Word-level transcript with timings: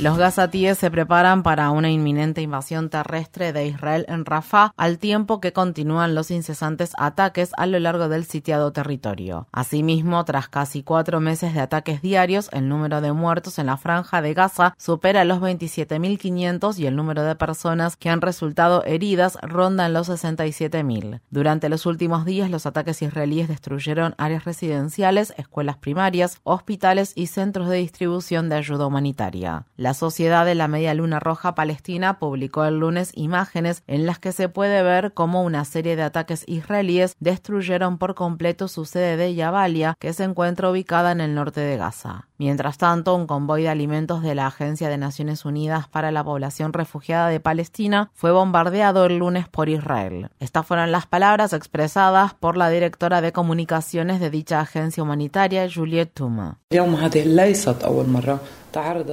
Los 0.00 0.16
gazatíes 0.16 0.78
se 0.78 0.92
preparan 0.92 1.42
para 1.42 1.72
una 1.72 1.90
inminente 1.90 2.40
invasión 2.40 2.88
terrestre 2.88 3.52
de 3.52 3.66
Israel 3.66 4.04
en 4.06 4.24
Rafah, 4.24 4.72
al 4.76 4.98
tiempo 4.98 5.40
que 5.40 5.52
continúan 5.52 6.14
los 6.14 6.30
incesantes 6.30 6.92
ataques 6.98 7.50
a 7.56 7.66
lo 7.66 7.80
largo 7.80 8.08
del 8.08 8.24
sitiado 8.24 8.72
territorio. 8.72 9.48
Asimismo, 9.50 10.24
tras 10.24 10.48
casi 10.48 10.84
cuatro 10.84 11.18
meses 11.18 11.52
de 11.52 11.58
ataques 11.58 12.00
diarios, 12.00 12.48
el 12.52 12.68
número 12.68 13.00
de 13.00 13.12
muertos 13.12 13.58
en 13.58 13.66
la 13.66 13.76
franja 13.76 14.22
de 14.22 14.34
Gaza 14.34 14.76
supera 14.78 15.24
los 15.24 15.40
27.500 15.40 16.78
y 16.78 16.86
el 16.86 16.94
número 16.94 17.24
de 17.24 17.34
personas 17.34 17.96
que 17.96 18.08
han 18.08 18.20
resultado 18.20 18.84
heridas 18.84 19.36
ronda 19.42 19.86
en 19.86 19.94
los 19.94 20.08
67.000. 20.08 21.22
Durante 21.30 21.68
los 21.68 21.86
últimos 21.86 22.24
días, 22.24 22.50
los 22.50 22.66
ataques 22.66 23.02
israelíes 23.02 23.48
destruyeron 23.48 24.14
áreas 24.16 24.44
residenciales, 24.44 25.34
escuelas 25.38 25.76
primarias, 25.76 26.38
hospitales 26.44 27.14
y 27.16 27.26
centros 27.26 27.68
de 27.68 27.78
distribución 27.78 28.48
de 28.48 28.54
ayuda 28.54 28.86
humanitaria. 28.86 29.66
Sociedad 29.94 30.46
de 30.46 30.54
la 30.54 30.68
Media 30.68 30.94
Luna 30.94 31.20
Roja 31.20 31.54
Palestina 31.54 32.18
publicó 32.18 32.64
el 32.64 32.78
lunes 32.78 33.10
imágenes 33.14 33.82
en 33.86 34.06
las 34.06 34.18
que 34.18 34.32
se 34.32 34.48
puede 34.48 34.82
ver 34.82 35.12
cómo 35.14 35.42
una 35.42 35.64
serie 35.64 35.96
de 35.96 36.02
ataques 36.02 36.44
israelíes 36.46 37.16
destruyeron 37.20 37.98
por 37.98 38.14
completo 38.14 38.68
su 38.68 38.84
sede 38.84 39.16
de 39.16 39.34
Yabalia, 39.34 39.96
que 39.98 40.12
se 40.12 40.24
encuentra 40.24 40.70
ubicada 40.70 41.12
en 41.12 41.20
el 41.20 41.34
norte 41.34 41.60
de 41.60 41.76
Gaza. 41.76 42.27
Mientras 42.38 42.78
tanto, 42.78 43.16
un 43.16 43.26
convoy 43.26 43.64
de 43.64 43.68
alimentos 43.68 44.22
de 44.22 44.36
la 44.36 44.46
Agencia 44.46 44.88
de 44.88 44.96
Naciones 44.96 45.44
Unidas 45.44 45.88
para 45.88 46.12
la 46.12 46.22
Población 46.22 46.72
Refugiada 46.72 47.28
de 47.30 47.40
Palestina 47.40 48.12
fue 48.14 48.30
bombardeado 48.30 49.06
el 49.06 49.18
lunes 49.18 49.48
por 49.48 49.68
Israel. 49.68 50.30
Estas 50.38 50.64
fueron 50.64 50.92
las 50.92 51.06
palabras 51.06 51.52
expresadas 51.52 52.34
por 52.34 52.56
la 52.56 52.70
directora 52.70 53.20
de 53.20 53.32
comunicaciones 53.32 54.20
de 54.20 54.30
dicha 54.30 54.60
agencia 54.60 55.02
humanitaria, 55.02 55.68
Juliette 55.68 56.14
Tuma. 56.14 56.58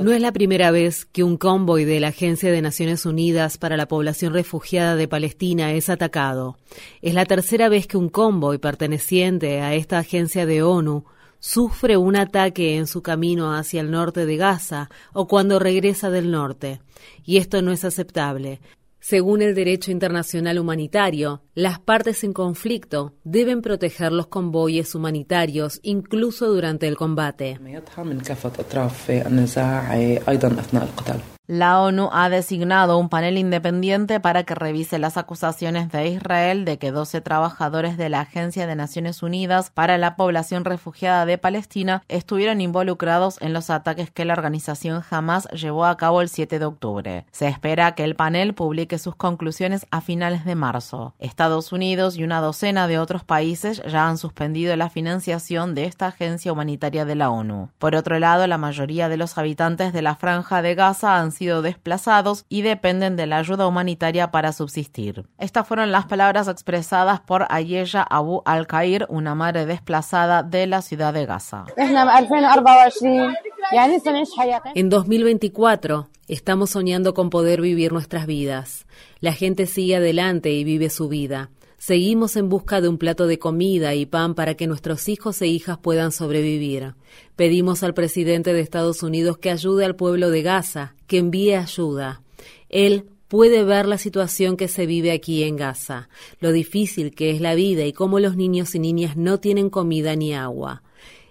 No 0.03 0.11
es 0.11 0.21
la 0.21 0.31
primera 0.31 0.69
vez 0.69 1.05
que 1.05 1.23
un 1.23 1.37
convoy 1.37 1.83
de 1.83 1.99
la 1.99 2.09
Agencia 2.09 2.51
de 2.51 2.61
Naciones 2.61 3.07
Unidas 3.07 3.57
para 3.57 3.75
la 3.75 3.87
Población 3.87 4.33
Refugiada 4.33 4.95
de 4.95 5.07
Palestina 5.07 5.71
es 5.71 5.89
atacado. 5.89 6.57
Es 7.01 7.15
la 7.15 7.25
tercera 7.25 7.69
vez 7.69 7.87
que 7.87 7.97
un 7.97 8.09
convoy 8.09 8.59
perteneciente 8.59 9.61
a 9.61 9.73
esta 9.73 9.97
agencia 9.97 10.45
de 10.45 10.61
ONU 10.61 11.05
sufre 11.45 11.95
un 11.95 12.15
ataque 12.15 12.75
en 12.75 12.87
su 12.87 13.03
camino 13.03 13.53
hacia 13.53 13.81
el 13.81 13.91
norte 13.91 14.25
de 14.25 14.35
Gaza 14.35 14.89
o 15.13 15.27
cuando 15.27 15.59
regresa 15.59 16.09
del 16.09 16.31
norte. 16.31 16.81
Y 17.23 17.37
esto 17.37 17.61
no 17.61 17.71
es 17.71 17.85
aceptable. 17.85 18.61
Según 18.99 19.43
el 19.43 19.53
derecho 19.53 19.91
internacional 19.91 20.57
humanitario, 20.57 21.43
las 21.53 21.77
partes 21.77 22.23
en 22.23 22.33
conflicto 22.33 23.13
deben 23.23 23.61
proteger 23.61 24.11
los 24.11 24.25
convoyes 24.25 24.95
humanitarios 24.95 25.79
incluso 25.83 26.51
durante 26.51 26.87
el 26.87 26.97
combate. 26.97 27.59
La 31.47 31.79
ONU 31.79 32.09
ha 32.11 32.27
designado 32.29 32.97
un 32.97 33.07
panel 33.07 33.37
independiente 33.37 34.19
para 34.19 34.45
que 34.45 34.55
revise 34.55 34.97
las 34.97 35.15
acusaciones 35.15 35.91
de 35.91 36.07
Israel 36.07 36.65
de 36.65 36.79
que 36.79 36.91
12 36.91 37.21
trabajadores 37.21 37.97
de 37.97 38.09
la 38.09 38.21
Agencia 38.21 38.65
de 38.65 38.75
Naciones 38.75 39.21
Unidas 39.21 39.69
para 39.69 39.99
la 39.99 40.15
Población 40.15 40.65
Refugiada 40.65 41.27
de 41.27 41.37
Palestina 41.37 42.01
estuvieron 42.07 42.61
involucrados 42.61 43.39
en 43.41 43.53
los 43.53 43.69
ataques 43.69 44.09
que 44.09 44.25
la 44.25 44.33
organización 44.33 45.03
Hamas 45.07 45.47
llevó 45.49 45.85
a 45.85 45.97
cabo 45.97 46.23
el 46.23 46.29
7 46.29 46.57
de 46.57 46.65
octubre. 46.65 47.25
Se 47.31 47.47
espera 47.47 47.93
que 47.93 48.05
el 48.05 48.15
panel 48.15 48.55
publique 48.55 48.97
sus 48.97 49.15
conclusiones 49.15 49.85
a 49.91 50.01
finales 50.01 50.45
de 50.45 50.55
marzo. 50.55 51.13
Estados 51.19 51.71
Unidos 51.71 52.17
y 52.17 52.23
una 52.23 52.41
docena 52.41 52.87
de 52.87 52.97
otros 52.97 53.23
países 53.23 53.83
ya 53.87 54.09
han 54.09 54.17
suspendido 54.17 54.75
la 54.77 54.89
financiación 54.89 55.75
de 55.75 55.85
esta 55.85 56.07
agencia 56.07 56.51
humanitaria 56.51 57.05
de 57.05 57.13
la 57.13 57.29
ONU. 57.29 57.69
Por 57.77 57.95
otro 57.95 58.17
lado, 58.17 58.47
la 58.47 58.57
mayoría 58.57 59.09
de 59.09 59.17
los 59.17 59.37
habitantes 59.37 59.93
de 59.93 60.01
la 60.01 60.15
franja 60.15 60.63
de 60.63 60.73
Gaza 60.73 61.19
han 61.19 61.34
sido 61.35 61.61
desplazados 61.61 62.45
y 62.49 62.63
dependen 62.63 63.15
de 63.15 63.27
la 63.27 63.37
ayuda 63.37 63.67
humanitaria 63.67 64.31
para 64.31 64.51
subsistir. 64.53 65.27
Estas 65.37 65.67
fueron 65.67 65.91
las 65.91 66.05
palabras 66.05 66.47
expresadas 66.47 67.21
por 67.21 67.45
Ayeya 67.49 68.01
Abu 68.01 68.41
al-Kair, 68.45 69.05
una 69.09 69.35
madre 69.35 69.65
desplazada 69.65 70.41
de 70.41 70.65
la 70.65 70.81
ciudad 70.81 71.13
de 71.13 71.25
Gaza. 71.25 71.65
En 74.75 74.89
2024 74.89 76.09
estamos 76.27 76.69
soñando 76.71 77.13
con 77.13 77.29
poder 77.29 77.61
vivir 77.61 77.91
nuestras 77.93 78.25
vidas. 78.25 78.85
La 79.19 79.33
gente 79.33 79.65
sigue 79.65 79.97
adelante 79.97 80.51
y 80.51 80.63
vive 80.63 80.89
su 80.89 81.07
vida. 81.07 81.49
Seguimos 81.77 82.35
en 82.35 82.49
busca 82.49 82.81
de 82.81 82.87
un 82.87 82.97
plato 82.97 83.27
de 83.27 83.37
comida 83.37 83.93
y 83.93 84.07
pan 84.07 84.33
para 84.33 84.55
que 84.55 84.65
nuestros 84.65 85.07
hijos 85.07 85.39
e 85.43 85.47
hijas 85.47 85.77
puedan 85.77 86.11
sobrevivir. 86.11 86.95
Pedimos 87.35 87.83
al 87.83 87.93
presidente 87.93 88.53
de 88.53 88.61
Estados 88.61 89.03
Unidos 89.03 89.37
que 89.37 89.51
ayude 89.51 89.85
al 89.85 89.95
pueblo 89.95 90.31
de 90.31 90.41
Gaza, 90.41 90.94
que 91.07 91.17
envíe 91.17 91.55
ayuda. 91.55 92.21
Él 92.69 93.05
puede 93.27 93.63
ver 93.63 93.85
la 93.85 93.97
situación 93.97 94.57
que 94.57 94.67
se 94.67 94.85
vive 94.85 95.11
aquí 95.11 95.43
en 95.43 95.55
Gaza, 95.55 96.09
lo 96.39 96.51
difícil 96.51 97.13
que 97.13 97.31
es 97.31 97.41
la 97.41 97.55
vida 97.55 97.85
y 97.85 97.93
cómo 97.93 98.19
los 98.19 98.35
niños 98.35 98.75
y 98.75 98.79
niñas 98.79 99.17
no 99.17 99.39
tienen 99.39 99.69
comida 99.69 100.15
ni 100.15 100.33
agua. 100.33 100.83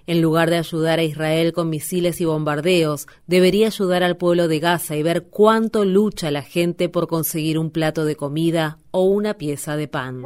En 0.07 0.21
lugar 0.21 0.51
de 0.51 0.59
ayudar 0.59 0.99
a 0.99 1.03
Israel 1.03 1.55
con 1.55 1.71
misiles 1.71 2.21
y 2.21 2.27
bombardeos, 2.27 3.07
debería 3.27 3.69
ayudar 3.69 4.03
al 4.03 4.19
pueblo 4.19 4.49
de 4.49 4.61
Gaza 4.61 4.97
y 4.97 5.03
ver 5.03 5.29
cuánto 5.29 5.87
lucha 5.87 6.31
la 6.31 6.43
gente 6.43 6.91
por 6.91 7.06
conseguir 7.09 7.59
un 7.59 7.71
plato 7.71 8.05
de 8.05 8.15
comida 8.15 8.77
o 8.91 9.05
una 9.05 9.35
pieza 9.35 9.77
de 9.77 9.89
pan. 9.89 10.23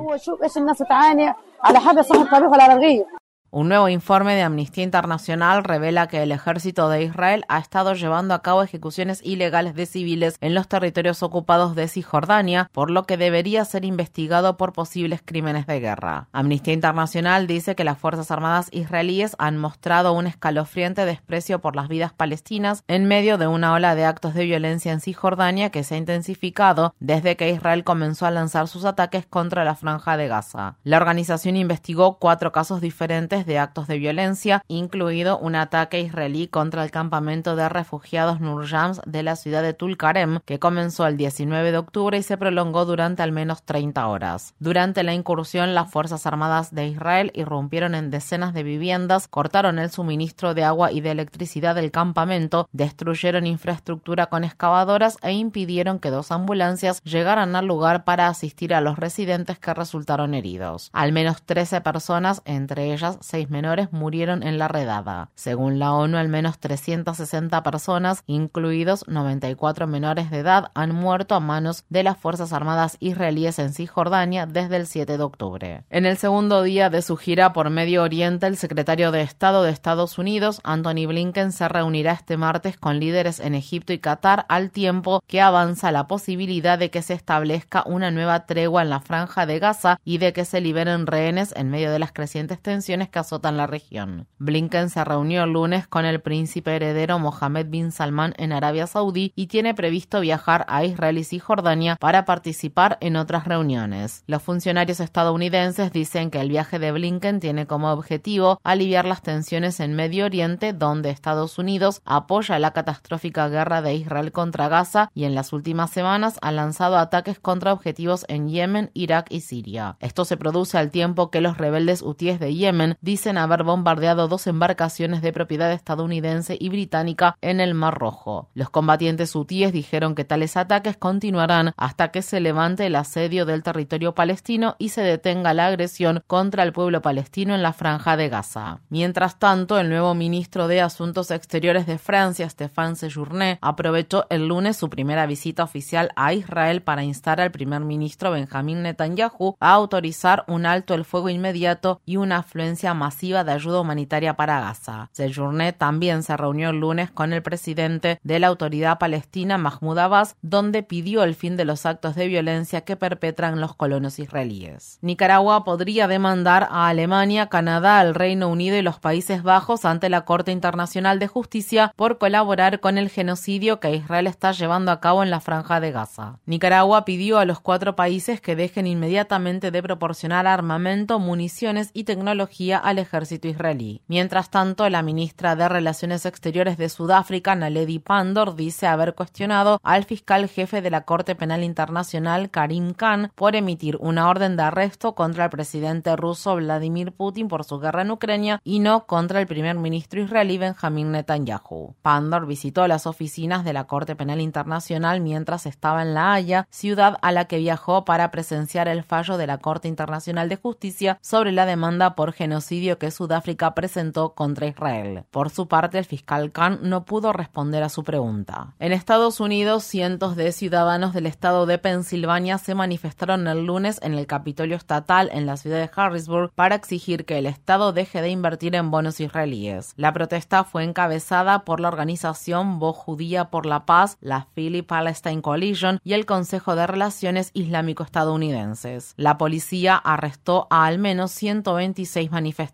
Un 3.50 3.70
nuevo 3.70 3.88
informe 3.88 4.34
de 4.34 4.42
Amnistía 4.42 4.84
Internacional 4.84 5.64
revela 5.64 6.06
que 6.06 6.22
el 6.22 6.32
ejército 6.32 6.90
de 6.90 7.04
Israel 7.04 7.46
ha 7.48 7.58
estado 7.58 7.94
llevando 7.94 8.34
a 8.34 8.42
cabo 8.42 8.62
ejecuciones 8.62 9.22
ilegales 9.24 9.74
de 9.74 9.86
civiles 9.86 10.36
en 10.42 10.54
los 10.54 10.68
territorios 10.68 11.22
ocupados 11.22 11.74
de 11.74 11.88
Cisjordania, 11.88 12.68
por 12.74 12.90
lo 12.90 13.04
que 13.04 13.16
debería 13.16 13.64
ser 13.64 13.86
investigado 13.86 14.58
por 14.58 14.74
posibles 14.74 15.22
crímenes 15.24 15.66
de 15.66 15.80
guerra. 15.80 16.28
Amnistía 16.30 16.74
Internacional 16.74 17.46
dice 17.46 17.74
que 17.74 17.84
las 17.84 17.96
Fuerzas 17.96 18.30
Armadas 18.30 18.68
israelíes 18.70 19.34
han 19.38 19.56
mostrado 19.56 20.12
un 20.12 20.26
escalofriante 20.26 21.06
desprecio 21.06 21.62
por 21.62 21.74
las 21.74 21.88
vidas 21.88 22.12
palestinas 22.12 22.84
en 22.86 23.06
medio 23.06 23.38
de 23.38 23.46
una 23.46 23.72
ola 23.72 23.94
de 23.94 24.04
actos 24.04 24.34
de 24.34 24.44
violencia 24.44 24.92
en 24.92 25.00
Cisjordania 25.00 25.70
que 25.70 25.84
se 25.84 25.94
ha 25.94 25.98
intensificado 25.98 26.94
desde 27.00 27.38
que 27.38 27.48
Israel 27.48 27.82
comenzó 27.82 28.26
a 28.26 28.30
lanzar 28.30 28.68
sus 28.68 28.84
ataques 28.84 29.24
contra 29.24 29.64
la 29.64 29.74
franja 29.74 30.18
de 30.18 30.28
Gaza. 30.28 30.76
La 30.84 30.98
organización 30.98 31.56
investigó 31.56 32.18
cuatro 32.18 32.52
casos 32.52 32.82
diferentes 32.82 33.37
de 33.46 33.58
actos 33.58 33.86
de 33.86 33.98
violencia, 33.98 34.62
incluido 34.68 35.38
un 35.38 35.54
ataque 35.54 36.00
israelí 36.00 36.48
contra 36.48 36.84
el 36.84 36.90
campamento 36.90 37.56
de 37.56 37.68
refugiados 37.68 38.40
Nurjams 38.40 39.00
de 39.06 39.22
la 39.22 39.36
ciudad 39.36 39.62
de 39.62 39.74
Tulkarem, 39.74 40.40
que 40.44 40.58
comenzó 40.58 41.06
el 41.06 41.16
19 41.16 41.72
de 41.72 41.78
octubre 41.78 42.18
y 42.18 42.22
se 42.22 42.36
prolongó 42.36 42.84
durante 42.84 43.22
al 43.22 43.32
menos 43.32 43.62
30 43.62 44.06
horas. 44.06 44.54
Durante 44.58 45.02
la 45.02 45.14
incursión, 45.14 45.74
las 45.74 45.90
Fuerzas 45.90 46.26
Armadas 46.26 46.74
de 46.74 46.86
Israel 46.86 47.30
irrumpieron 47.34 47.94
en 47.94 48.10
decenas 48.10 48.54
de 48.54 48.62
viviendas, 48.62 49.28
cortaron 49.28 49.78
el 49.78 49.90
suministro 49.90 50.54
de 50.54 50.64
agua 50.64 50.92
y 50.92 51.00
de 51.00 51.10
electricidad 51.10 51.74
del 51.74 51.90
campamento, 51.90 52.68
destruyeron 52.72 53.46
infraestructura 53.46 54.26
con 54.26 54.44
excavadoras 54.44 55.18
e 55.22 55.32
impidieron 55.32 55.98
que 55.98 56.10
dos 56.10 56.32
ambulancias 56.32 57.02
llegaran 57.02 57.56
al 57.56 57.66
lugar 57.66 58.04
para 58.04 58.28
asistir 58.28 58.74
a 58.74 58.80
los 58.80 58.98
residentes 58.98 59.58
que 59.58 59.74
resultaron 59.74 60.34
heridos. 60.34 60.90
Al 60.92 61.12
menos 61.12 61.42
13 61.42 61.80
personas, 61.80 62.42
entre 62.44 62.92
ellas 62.92 63.18
seis 63.28 63.50
menores 63.50 63.92
murieron 63.92 64.42
en 64.42 64.58
la 64.58 64.68
redada. 64.68 65.28
Según 65.34 65.78
la 65.78 65.92
ONU, 65.92 66.16
al 66.16 66.28
menos 66.28 66.58
360 66.58 67.62
personas, 67.62 68.22
incluidos 68.26 69.06
94 69.06 69.86
menores 69.86 70.30
de 70.30 70.38
edad, 70.38 70.70
han 70.74 70.94
muerto 70.94 71.34
a 71.34 71.40
manos 71.40 71.84
de 71.90 72.02
las 72.02 72.16
Fuerzas 72.16 72.54
Armadas 72.54 72.96
israelíes 73.00 73.58
en 73.58 73.74
Cisjordania 73.74 74.46
desde 74.46 74.76
el 74.76 74.86
7 74.86 75.18
de 75.18 75.22
octubre. 75.22 75.84
En 75.90 76.06
el 76.06 76.16
segundo 76.16 76.62
día 76.62 76.88
de 76.88 77.02
su 77.02 77.16
gira 77.16 77.52
por 77.52 77.68
Medio 77.68 78.02
Oriente, 78.02 78.46
el 78.46 78.56
secretario 78.56 79.12
de 79.12 79.20
Estado 79.20 79.62
de 79.62 79.72
Estados 79.72 80.16
Unidos, 80.16 80.60
Anthony 80.64 81.06
Blinken, 81.06 81.52
se 81.52 81.68
reunirá 81.68 82.12
este 82.12 82.38
martes 82.38 82.78
con 82.78 82.98
líderes 82.98 83.40
en 83.40 83.54
Egipto 83.54 83.92
y 83.92 83.98
Qatar 83.98 84.46
al 84.48 84.70
tiempo 84.70 85.20
que 85.26 85.42
avanza 85.42 85.92
la 85.92 86.08
posibilidad 86.08 86.78
de 86.78 86.90
que 86.90 87.02
se 87.02 87.12
establezca 87.12 87.82
una 87.86 88.10
nueva 88.10 88.46
tregua 88.46 88.82
en 88.82 88.90
la 88.90 89.00
franja 89.00 89.44
de 89.44 89.58
Gaza 89.58 90.00
y 90.04 90.16
de 90.18 90.32
que 90.32 90.44
se 90.44 90.60
liberen 90.60 91.06
rehenes 91.06 91.52
en 91.56 91.70
medio 91.70 91.90
de 91.90 91.98
las 91.98 92.12
crecientes 92.12 92.60
tensiones 92.60 93.08
que 93.08 93.17
azotan 93.18 93.56
la 93.56 93.66
región. 93.66 94.26
Blinken 94.38 94.90
se 94.90 95.04
reunió 95.04 95.44
el 95.44 95.52
lunes 95.52 95.86
con 95.86 96.04
el 96.04 96.20
príncipe 96.20 96.76
heredero 96.76 97.18
Mohammed 97.18 97.66
bin 97.68 97.92
Salman 97.92 98.34
en 98.38 98.52
Arabia 98.52 98.86
Saudí 98.86 99.32
y 99.34 99.48
tiene 99.48 99.74
previsto 99.74 100.20
viajar 100.20 100.64
a 100.68 100.84
Israel 100.84 101.18
y 101.18 101.24
Cisjordania 101.24 101.96
para 101.96 102.24
participar 102.24 102.98
en 103.00 103.16
otras 103.16 103.44
reuniones. 103.46 104.24
Los 104.26 104.42
funcionarios 104.42 105.00
estadounidenses 105.00 105.92
dicen 105.92 106.30
que 106.30 106.40
el 106.40 106.48
viaje 106.48 106.78
de 106.78 106.92
Blinken 106.92 107.40
tiene 107.40 107.66
como 107.66 107.90
objetivo 107.92 108.60
aliviar 108.64 109.04
las 109.04 109.22
tensiones 109.22 109.80
en 109.80 109.94
Medio 109.94 110.24
Oriente, 110.24 110.72
donde 110.72 111.10
Estados 111.10 111.58
Unidos 111.58 112.00
apoya 112.04 112.58
la 112.58 112.72
catastrófica 112.72 113.48
guerra 113.48 113.82
de 113.82 113.94
Israel 113.94 114.32
contra 114.32 114.68
Gaza 114.68 115.10
y 115.14 115.24
en 115.24 115.34
las 115.34 115.52
últimas 115.52 115.90
semanas 115.90 116.38
ha 116.42 116.52
lanzado 116.52 116.96
ataques 116.96 117.38
contra 117.38 117.72
objetivos 117.72 118.24
en 118.28 118.48
Yemen, 118.48 118.90
Irak 118.94 119.26
y 119.30 119.40
Siria. 119.40 119.96
Esto 120.00 120.24
se 120.24 120.36
produce 120.36 120.78
al 120.78 120.90
tiempo 120.90 121.30
que 121.30 121.40
los 121.40 121.58
rebeldes 121.58 122.02
hutíes 122.02 122.40
de 122.40 122.54
Yemen 122.54 122.96
dicen 123.08 123.38
haber 123.38 123.64
bombardeado 123.64 124.28
dos 124.28 124.46
embarcaciones 124.46 125.22
de 125.22 125.32
propiedad 125.32 125.72
estadounidense 125.72 126.58
y 126.60 126.68
británica 126.68 127.38
en 127.40 127.58
el 127.58 127.72
Mar 127.72 127.98
Rojo. 127.98 128.50
Los 128.52 128.68
combatientes 128.68 129.34
hutíes 129.34 129.72
dijeron 129.72 130.14
que 130.14 130.26
tales 130.26 130.58
ataques 130.58 130.98
continuarán 130.98 131.72
hasta 131.78 132.08
que 132.08 132.20
se 132.20 132.38
levante 132.40 132.84
el 132.84 132.96
asedio 132.96 133.46
del 133.46 133.62
territorio 133.62 134.14
palestino 134.14 134.76
y 134.78 134.90
se 134.90 135.00
detenga 135.00 135.54
la 135.54 135.68
agresión 135.68 136.22
contra 136.26 136.62
el 136.64 136.74
pueblo 136.74 137.00
palestino 137.00 137.54
en 137.54 137.62
la 137.62 137.72
franja 137.72 138.18
de 138.18 138.28
Gaza. 138.28 138.80
Mientras 138.90 139.38
tanto, 139.38 139.78
el 139.78 139.88
nuevo 139.88 140.14
ministro 140.14 140.68
de 140.68 140.82
Asuntos 140.82 141.30
Exteriores 141.30 141.86
de 141.86 141.96
Francia, 141.96 142.50
Stéphane 142.50 142.96
Sejourné, 142.96 143.58
aprovechó 143.62 144.26
el 144.28 144.48
lunes 144.48 144.76
su 144.76 144.90
primera 144.90 145.24
visita 145.24 145.64
oficial 145.64 146.10
a 146.14 146.34
Israel 146.34 146.82
para 146.82 147.04
instar 147.04 147.40
al 147.40 147.52
primer 147.52 147.80
ministro 147.80 148.32
Benjamín 148.32 148.82
Netanyahu 148.82 149.56
a 149.60 149.72
autorizar 149.72 150.44
un 150.46 150.66
alto 150.66 150.92
el 150.92 151.06
fuego 151.06 151.30
inmediato 151.30 152.02
y 152.04 152.18
una 152.18 152.36
afluencia 152.40 152.97
masiva 152.98 153.44
de 153.44 153.52
ayuda 153.52 153.80
humanitaria 153.80 154.34
para 154.34 154.60
Gaza. 154.60 155.08
Sejourné 155.12 155.72
también 155.72 156.22
se 156.22 156.36
reunió 156.36 156.70
el 156.70 156.80
lunes 156.80 157.10
con 157.10 157.32
el 157.32 157.42
presidente 157.42 158.20
de 158.22 158.38
la 158.38 158.48
autoridad 158.48 158.98
palestina 158.98 159.56
Mahmoud 159.56 159.98
Abbas, 159.98 160.36
donde 160.42 160.82
pidió 160.82 161.22
el 161.22 161.34
fin 161.34 161.56
de 161.56 161.64
los 161.64 161.86
actos 161.86 162.14
de 162.14 162.26
violencia 162.26 162.82
que 162.82 162.96
perpetran 162.96 163.60
los 163.60 163.74
colonos 163.74 164.18
israelíes. 164.18 164.98
Nicaragua 165.00 165.64
podría 165.64 166.08
demandar 166.08 166.68
a 166.70 166.88
Alemania, 166.88 167.48
Canadá, 167.48 168.02
el 168.02 168.14
Reino 168.14 168.48
Unido 168.48 168.76
y 168.76 168.82
los 168.82 168.98
Países 168.98 169.42
Bajos 169.42 169.84
ante 169.84 170.08
la 170.08 170.24
Corte 170.24 170.52
Internacional 170.52 171.18
de 171.18 171.28
Justicia 171.28 171.92
por 171.96 172.18
colaborar 172.18 172.80
con 172.80 172.98
el 172.98 173.08
genocidio 173.08 173.80
que 173.80 173.94
Israel 173.94 174.26
está 174.26 174.52
llevando 174.52 174.92
a 174.92 175.00
cabo 175.00 175.22
en 175.22 175.30
la 175.30 175.40
franja 175.40 175.80
de 175.80 175.92
Gaza. 175.92 176.38
Nicaragua 176.46 177.04
pidió 177.04 177.38
a 177.38 177.44
los 177.44 177.60
cuatro 177.60 177.96
países 177.96 178.40
que 178.40 178.56
dejen 178.56 178.86
inmediatamente 178.86 179.70
de 179.70 179.82
proporcionar 179.82 180.46
armamento, 180.46 181.18
municiones 181.18 181.90
y 181.92 182.04
tecnología 182.04 182.78
al 182.88 182.98
ejército 182.98 183.48
israelí. 183.48 184.00
Mientras 184.08 184.50
tanto, 184.50 184.88
la 184.88 185.02
ministra 185.02 185.56
de 185.56 185.68
Relaciones 185.68 186.24
Exteriores 186.24 186.78
de 186.78 186.88
Sudáfrica, 186.88 187.54
Naledi 187.54 187.98
Pandor, 187.98 188.56
dice 188.56 188.86
haber 188.86 189.14
cuestionado 189.14 189.78
al 189.82 190.04
fiscal 190.04 190.48
jefe 190.48 190.80
de 190.80 190.90
la 190.90 191.02
Corte 191.02 191.34
Penal 191.34 191.62
Internacional, 191.62 192.50
Karim 192.50 192.94
Khan, 192.94 193.30
por 193.34 193.56
emitir 193.56 193.98
una 194.00 194.28
orden 194.28 194.56
de 194.56 194.62
arresto 194.62 195.14
contra 195.14 195.44
el 195.44 195.50
presidente 195.50 196.16
ruso 196.16 196.56
Vladimir 196.56 197.12
Putin 197.12 197.48
por 197.48 197.64
su 197.64 197.78
guerra 197.78 198.02
en 198.02 198.10
Ucrania 198.10 198.60
y 198.64 198.78
no 198.80 199.04
contra 199.04 199.40
el 199.40 199.46
primer 199.46 199.76
ministro 199.76 200.22
israelí 200.22 200.56
Benjamin 200.56 201.12
Netanyahu. 201.12 201.94
Pandor 202.00 202.46
visitó 202.46 202.88
las 202.88 203.06
oficinas 203.06 203.64
de 203.64 203.74
la 203.74 203.84
Corte 203.84 204.16
Penal 204.16 204.40
Internacional 204.40 205.20
mientras 205.20 205.66
estaba 205.66 206.02
en 206.02 206.14
La 206.14 206.32
Haya, 206.32 206.66
ciudad 206.70 207.18
a 207.20 207.32
la 207.32 207.44
que 207.44 207.58
viajó 207.58 208.06
para 208.06 208.30
presenciar 208.30 208.88
el 208.88 209.02
fallo 209.02 209.36
de 209.36 209.46
la 209.46 209.58
Corte 209.58 209.88
Internacional 209.88 210.48
de 210.48 210.56
Justicia 210.56 211.18
sobre 211.20 211.52
la 211.52 211.66
demanda 211.66 212.14
por 212.14 212.32
genocidio 212.32 212.77
que 212.78 213.10
Sudáfrica 213.10 213.74
presentó 213.74 214.34
contra 214.34 214.66
Israel. 214.66 215.24
Por 215.30 215.50
su 215.50 215.66
parte, 215.66 215.98
el 215.98 216.04
fiscal 216.04 216.52
Khan 216.52 216.78
no 216.82 217.04
pudo 217.04 217.32
responder 217.32 217.82
a 217.82 217.88
su 217.88 218.04
pregunta. 218.04 218.74
En 218.78 218.92
Estados 218.92 219.40
Unidos, 219.40 219.82
cientos 219.84 220.36
de 220.36 220.52
ciudadanos 220.52 221.12
del 221.12 221.26
estado 221.26 221.66
de 221.66 221.78
Pensilvania 221.78 222.58
se 222.58 222.74
manifestaron 222.74 223.48
el 223.48 223.66
lunes 223.66 223.98
en 224.02 224.14
el 224.14 224.26
Capitolio 224.26 224.76
Estatal 224.76 225.28
en 225.32 225.46
la 225.46 225.56
ciudad 225.56 225.78
de 225.78 225.90
Harrisburg 225.94 226.52
para 226.54 226.76
exigir 226.76 227.24
que 227.24 227.38
el 227.38 227.46
Estado 227.46 227.92
deje 227.92 228.22
de 228.22 228.30
invertir 228.30 228.74
en 228.76 228.90
bonos 228.90 229.20
israelíes. 229.20 229.92
La 229.96 230.12
protesta 230.12 230.64
fue 230.64 230.84
encabezada 230.84 231.64
por 231.64 231.80
la 231.80 231.88
organización 231.88 232.78
Voz 232.78 232.96
Judía 232.96 233.46
por 233.50 233.66
la 233.66 233.86
Paz, 233.86 234.16
la 234.20 234.46
Philly 234.54 234.82
Palestine 234.82 235.42
Coalition 235.42 235.98
y 236.04 236.12
el 236.12 236.26
Consejo 236.26 236.76
de 236.76 236.86
Relaciones 236.86 237.50
Islámico-Estadounidenses. 237.54 239.14
La 239.16 239.36
policía 239.36 239.96
arrestó 239.96 240.66
a 240.70 240.86
al 240.86 240.98
menos 240.98 241.32
126 241.32 242.30
manifestantes. 242.30 242.67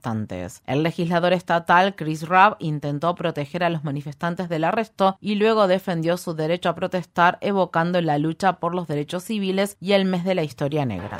El 0.66 0.82
legislador 0.82 1.32
estatal 1.32 1.94
Chris 1.96 2.28
Rabb 2.28 2.56
intentó 2.58 3.14
proteger 3.14 3.64
a 3.64 3.70
los 3.70 3.84
manifestantes 3.84 4.48
del 4.48 4.64
arresto 4.64 5.16
y 5.20 5.36
luego 5.36 5.66
defendió 5.66 6.16
su 6.16 6.34
derecho 6.34 6.68
a 6.68 6.74
protestar 6.74 7.38
evocando 7.40 8.00
la 8.00 8.18
lucha 8.18 8.54
por 8.54 8.74
los 8.74 8.86
derechos 8.86 9.24
civiles 9.24 9.76
y 9.80 9.92
el 9.92 10.04
mes 10.04 10.24
de 10.24 10.34
la 10.34 10.42
historia 10.42 10.84
negra. 10.84 11.18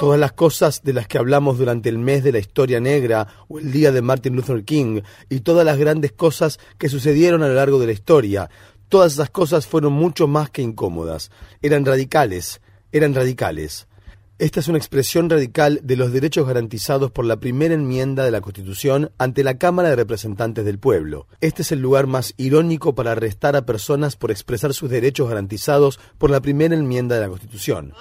Todas 0.00 0.20
las 0.20 0.32
cosas 0.32 0.82
de 0.82 0.92
las 0.92 1.06
que 1.06 1.18
hablamos 1.18 1.58
durante 1.58 1.88
el 1.88 1.98
mes 1.98 2.22
de 2.22 2.32
la 2.32 2.38
historia 2.38 2.80
negra 2.80 3.26
o 3.48 3.58
el 3.58 3.72
día 3.72 3.92
de 3.92 4.02
Martin 4.02 4.36
Luther 4.36 4.64
King 4.64 5.00
y 5.30 5.40
todas 5.40 5.64
las 5.64 5.78
grandes 5.78 6.12
cosas 6.12 6.58
que 6.78 6.88
sucedieron 6.88 7.42
a 7.42 7.48
lo 7.48 7.54
largo 7.54 7.78
de 7.78 7.86
la 7.86 7.92
historia, 7.92 8.50
todas 8.88 9.14
esas 9.14 9.30
cosas 9.30 9.66
fueron 9.66 9.92
mucho 9.92 10.28
más 10.28 10.50
que 10.50 10.62
incómodas. 10.62 11.30
Eran 11.62 11.84
radicales, 11.84 12.60
eran 12.92 13.14
radicales. 13.14 13.88
Esta 14.40 14.58
es 14.58 14.66
una 14.66 14.78
expresión 14.78 15.30
radical 15.30 15.78
de 15.84 15.94
los 15.94 16.12
derechos 16.12 16.44
garantizados 16.44 17.12
por 17.12 17.24
la 17.24 17.36
primera 17.36 17.72
enmienda 17.72 18.24
de 18.24 18.32
la 18.32 18.40
Constitución 18.40 19.12
ante 19.16 19.44
la 19.44 19.58
Cámara 19.58 19.90
de 19.90 19.96
Representantes 19.96 20.64
del 20.64 20.80
Pueblo. 20.80 21.28
Este 21.40 21.62
es 21.62 21.70
el 21.70 21.78
lugar 21.78 22.08
más 22.08 22.34
irónico 22.36 22.96
para 22.96 23.12
arrestar 23.12 23.54
a 23.54 23.64
personas 23.64 24.16
por 24.16 24.32
expresar 24.32 24.74
sus 24.74 24.90
derechos 24.90 25.28
garantizados 25.28 26.00
por 26.18 26.30
la 26.30 26.40
primera 26.40 26.74
enmienda 26.74 27.14
de 27.14 27.20
la 27.20 27.28
Constitución. 27.28 27.92